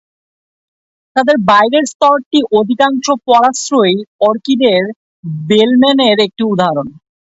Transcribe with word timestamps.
তাদের 1.15 1.37
বাইরের 1.47 1.85
স্তরটি 1.91 2.39
অধিকাংশ 2.59 3.05
পরাশ্রয়ী 3.27 3.95
অর্কিডের 4.21 4.83
ভেলমেনের 5.43 6.17
একটি 6.27 6.43
উদাহরণ। 6.51 6.87